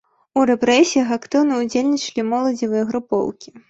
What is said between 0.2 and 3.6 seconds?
У рэпрэсіях актыўна ўдзельнічалі моладзевыя групоўкі.